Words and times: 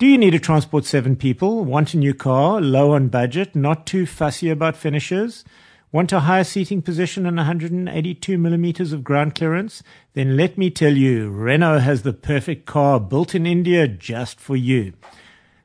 Do 0.00 0.06
you 0.06 0.16
need 0.16 0.30
to 0.30 0.38
transport 0.38 0.86
seven 0.86 1.14
people, 1.14 1.62
want 1.62 1.92
a 1.92 1.98
new 1.98 2.14
car, 2.14 2.58
low 2.58 2.92
on 2.92 3.08
budget, 3.08 3.54
not 3.54 3.84
too 3.84 4.06
fussy 4.06 4.48
about 4.48 4.74
finishes? 4.74 5.44
Want 5.92 6.10
a 6.10 6.20
higher 6.20 6.42
seating 6.42 6.80
position 6.80 7.26
and 7.26 7.36
182 7.36 8.38
millimeters 8.38 8.94
of 8.94 9.04
ground 9.04 9.34
clearance? 9.34 9.82
Then 10.14 10.38
let 10.38 10.56
me 10.56 10.70
tell 10.70 10.96
you, 10.96 11.28
Renault 11.28 11.80
has 11.80 12.00
the 12.00 12.14
perfect 12.14 12.64
car 12.64 12.98
built 12.98 13.34
in 13.34 13.44
India 13.44 13.86
just 13.86 14.40
for 14.40 14.56
you. 14.56 14.94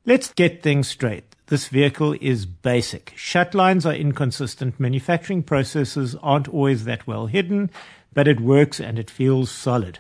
Let's 0.06 0.34
get 0.34 0.62
things 0.62 0.90
straight. 0.90 1.34
This 1.48 1.70
vehicle 1.70 2.18
is 2.20 2.46
basic. 2.46 3.14
Shut 3.16 3.56
lines 3.56 3.86
are 3.86 3.94
inconsistent. 3.94 4.82
Manufacturing 4.82 5.44
processes 5.44 6.14
aren't 6.22 6.50
always 6.50 6.84
that 6.84 7.08
well 7.08 7.28
hidden, 7.28 7.72
but 8.14 8.28
it 8.28 8.42
works 8.42 8.82
and 8.82 9.00
it 9.00 9.10
feels 9.10 9.50
solid. 9.50 10.00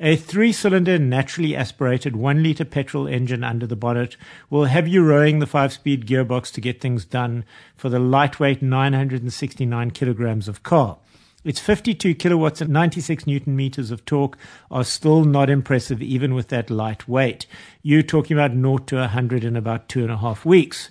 A 0.00 0.16
three 0.16 0.50
cylinder, 0.50 0.98
naturally 0.98 1.54
aspirated 1.54 2.16
one 2.16 2.42
litre 2.42 2.64
petrol 2.64 3.06
engine 3.06 3.44
under 3.44 3.64
the 3.64 3.76
bonnet 3.76 4.16
will 4.50 4.64
have 4.64 4.88
you 4.88 5.04
rowing 5.04 5.38
the 5.38 5.46
five 5.46 5.72
speed 5.72 6.04
gearbox 6.04 6.52
to 6.54 6.60
get 6.60 6.80
things 6.80 7.04
done 7.04 7.44
for 7.76 7.88
the 7.88 8.00
lightweight 8.00 8.60
969 8.60 9.92
kilograms 9.92 10.48
of 10.48 10.64
car. 10.64 10.98
Its 11.44 11.60
52 11.60 12.16
kilowatts 12.16 12.60
and 12.60 12.70
96 12.70 13.24
newton 13.28 13.54
meters 13.54 13.92
of 13.92 14.04
torque 14.04 14.36
are 14.68 14.82
still 14.82 15.24
not 15.24 15.48
impressive, 15.48 16.02
even 16.02 16.34
with 16.34 16.48
that 16.48 16.70
light 16.70 17.06
weight. 17.06 17.46
You're 17.80 18.02
talking 18.02 18.36
about 18.36 18.50
0 18.50 18.78
to 18.78 18.96
100 18.96 19.44
in 19.44 19.54
about 19.54 19.88
two 19.88 20.02
and 20.02 20.10
a 20.10 20.16
half 20.16 20.44
weeks. 20.44 20.90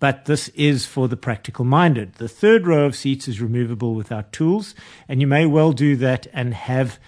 But 0.00 0.26
this 0.26 0.48
is 0.48 0.84
for 0.84 1.08
the 1.08 1.16
practical 1.16 1.64
minded. 1.64 2.16
The 2.16 2.28
third 2.28 2.66
row 2.66 2.84
of 2.84 2.94
seats 2.94 3.26
is 3.26 3.40
removable 3.40 3.94
without 3.94 4.32
tools, 4.32 4.74
and 5.08 5.22
you 5.22 5.26
may 5.26 5.46
well 5.46 5.72
do 5.72 5.96
that 5.96 6.26
and 6.34 6.52
have 6.52 6.98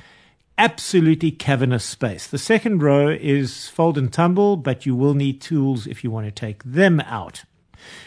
absolutely 0.58 1.30
cavernous 1.30 1.84
space. 1.84 2.26
The 2.26 2.38
second 2.38 2.82
row 2.82 3.08
is 3.08 3.68
fold 3.68 3.98
and 3.98 4.12
tumble, 4.12 4.56
but 4.56 4.86
you 4.86 4.94
will 4.94 5.14
need 5.14 5.40
tools 5.40 5.86
if 5.86 6.02
you 6.02 6.10
want 6.10 6.26
to 6.26 6.32
take 6.32 6.62
them 6.64 7.00
out. 7.00 7.44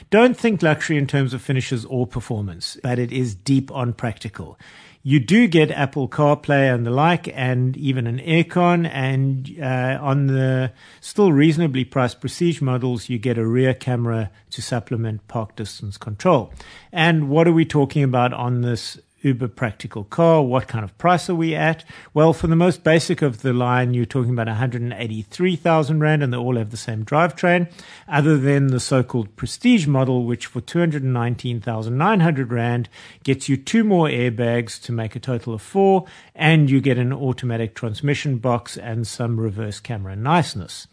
Don't 0.09 0.35
think 0.35 0.61
luxury 0.61 0.97
in 0.97 1.07
terms 1.07 1.33
of 1.33 1.41
finishes 1.41 1.85
or 1.85 2.07
performance, 2.07 2.77
but 2.81 2.99
it 2.99 3.11
is 3.11 3.35
deep 3.35 3.71
on 3.71 3.93
practical. 3.93 4.57
You 5.01 5.21
do 5.21 5.47
get 5.47 5.71
Apple 5.71 6.09
CarPlay 6.09 6.73
and 6.73 6.85
the 6.85 6.91
like, 6.91 7.29
and 7.33 7.77
even 7.77 8.05
an 8.05 8.19
aircon. 8.19 8.89
And 8.91 9.57
uh, 9.61 9.97
on 10.01 10.27
the 10.27 10.73
still 10.99 11.31
reasonably 11.31 11.85
priced 11.85 12.19
Prestige 12.19 12.59
models, 12.61 13.07
you 13.07 13.17
get 13.17 13.37
a 13.37 13.47
rear 13.47 13.73
camera 13.73 14.29
to 14.51 14.61
supplement 14.61 15.25
park 15.29 15.55
distance 15.55 15.97
control. 15.97 16.53
And 16.91 17.29
what 17.29 17.47
are 17.47 17.53
we 17.53 17.63
talking 17.63 18.03
about 18.03 18.33
on 18.33 18.61
this 18.61 18.99
uber 19.21 19.47
practical 19.47 20.03
car. 20.03 20.41
What 20.41 20.67
kind 20.67 20.83
of 20.83 20.97
price 20.97 21.29
are 21.29 21.35
we 21.35 21.55
at? 21.55 21.83
Well, 22.13 22.33
for 22.33 22.47
the 22.47 22.55
most 22.55 22.83
basic 22.83 23.21
of 23.21 23.41
the 23.41 23.53
line, 23.53 23.93
you're 23.93 24.05
talking 24.05 24.31
about 24.31 24.47
183,000 24.47 25.99
Rand 25.99 26.23
and 26.23 26.33
they 26.33 26.37
all 26.37 26.55
have 26.55 26.71
the 26.71 26.77
same 26.77 27.03
drivetrain, 27.05 27.71
other 28.07 28.37
than 28.37 28.67
the 28.67 28.79
so-called 28.79 29.35
prestige 29.35 29.87
model, 29.87 30.25
which 30.25 30.45
for 30.45 30.61
219,900 30.61 32.51
Rand 32.51 32.89
gets 33.23 33.49
you 33.49 33.57
two 33.57 33.83
more 33.83 34.07
airbags 34.07 34.81
to 34.83 34.91
make 34.91 35.15
a 35.15 35.19
total 35.19 35.53
of 35.53 35.61
four, 35.61 36.05
and 36.33 36.69
you 36.69 36.81
get 36.81 36.97
an 36.97 37.13
automatic 37.13 37.75
transmission 37.75 38.37
box 38.37 38.77
and 38.77 39.07
some 39.07 39.39
reverse 39.39 39.79
camera 39.79 40.15
niceness. 40.15 40.87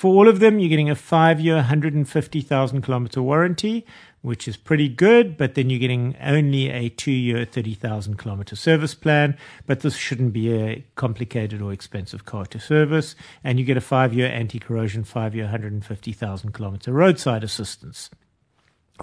For 0.00 0.08
all 0.14 0.28
of 0.28 0.40
them, 0.40 0.58
you're 0.58 0.70
getting 0.70 0.88
a 0.88 0.94
five 0.94 1.40
year, 1.40 1.56
150,000 1.56 2.80
kilometer 2.80 3.20
warranty, 3.20 3.84
which 4.22 4.48
is 4.48 4.56
pretty 4.56 4.88
good, 4.88 5.36
but 5.36 5.56
then 5.56 5.68
you're 5.68 5.78
getting 5.78 6.16
only 6.22 6.70
a 6.70 6.88
two 6.88 7.10
year, 7.10 7.44
30,000 7.44 8.16
kilometer 8.16 8.56
service 8.56 8.94
plan. 8.94 9.36
But 9.66 9.80
this 9.80 9.96
shouldn't 9.96 10.32
be 10.32 10.54
a 10.54 10.86
complicated 10.94 11.60
or 11.60 11.70
expensive 11.70 12.24
car 12.24 12.46
to 12.46 12.58
service. 12.58 13.14
And 13.44 13.58
you 13.58 13.66
get 13.66 13.76
a 13.76 13.82
five 13.82 14.14
year 14.14 14.28
anti 14.28 14.58
corrosion, 14.58 15.04
five 15.04 15.34
year, 15.34 15.44
150,000 15.44 16.52
kilometer 16.54 16.94
roadside 16.94 17.44
assistance. 17.44 18.08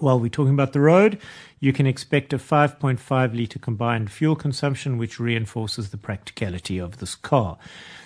While 0.01 0.19
we're 0.19 0.29
talking 0.29 0.53
about 0.53 0.73
the 0.73 0.79
road, 0.79 1.19
you 1.59 1.73
can 1.73 1.87
expect 1.87 2.33
a 2.33 2.37
5.5 2.37 3.37
litre 3.37 3.59
combined 3.59 4.11
fuel 4.11 4.35
consumption, 4.35 4.97
which 4.97 5.19
reinforces 5.19 5.89
the 5.89 5.97
practicality 5.97 6.77
of 6.77 6.97
this 6.97 7.15
car. 7.15 7.57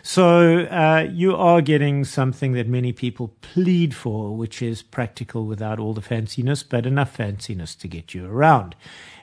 So 0.03 0.61
uh, 0.61 1.07
you 1.11 1.35
are 1.35 1.61
getting 1.61 2.05
something 2.05 2.53
that 2.53 2.67
many 2.67 2.93
people 2.93 3.35
plead 3.41 3.93
for, 3.93 4.35
which 4.35 4.61
is 4.61 4.81
practical 4.81 5.45
without 5.45 5.79
all 5.79 5.93
the 5.93 6.01
fanciness, 6.01 6.63
but 6.67 6.85
enough 6.85 7.17
fanciness 7.17 7.77
to 7.79 7.87
get 7.87 8.13
you 8.13 8.25
around. 8.25 8.75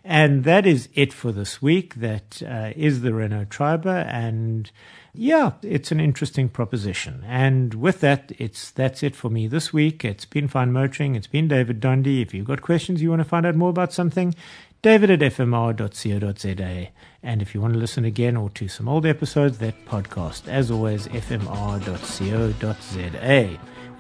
And 0.04 0.44
that 0.44 0.66
is 0.66 0.88
it 0.94 1.12
for 1.12 1.32
this 1.32 1.60
week. 1.60 1.96
That 1.96 2.42
uh, 2.42 2.72
is 2.76 3.00
the 3.00 3.12
Renault 3.12 3.46
Triber, 3.46 4.06
and 4.06 4.70
yeah, 5.18 5.52
it's 5.62 5.90
an 5.90 5.98
interesting 5.98 6.48
proposition. 6.48 7.24
And 7.26 7.74
with 7.74 8.00
that, 8.00 8.30
it's 8.38 8.70
that's 8.70 9.02
it 9.02 9.16
for 9.16 9.28
me 9.28 9.48
this 9.48 9.72
week. 9.72 10.04
It's 10.04 10.24
been 10.24 10.46
fine 10.46 10.70
motoring. 10.72 11.16
It's 11.16 11.26
been 11.26 11.48
David 11.48 11.80
Dundee. 11.80 12.22
If 12.22 12.32
you've 12.32 12.46
got 12.46 12.62
questions, 12.62 13.02
you 13.02 13.10
want 13.10 13.20
to 13.20 13.28
find 13.28 13.44
out 13.44 13.56
more 13.56 13.70
about 13.70 13.92
something, 13.92 14.32
David 14.80 15.10
at 15.10 15.18
fmr.co.za. 15.18 16.88
And 17.22 17.42
if 17.42 17.52
you 17.52 17.60
want 17.60 17.72
to 17.74 17.80
listen 17.80 18.04
again 18.04 18.36
or 18.36 18.48
to 18.50 18.68
some 18.68 18.88
old 18.88 19.04
episodes, 19.04 19.58
that 19.58 19.84
podcast, 19.86 20.46
as 20.46 20.70
always, 20.70 21.08
fmr.co.za. 21.08 21.58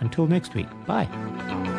Until 0.00 0.28
next 0.28 0.54
week, 0.54 0.68
bye. 0.86 1.77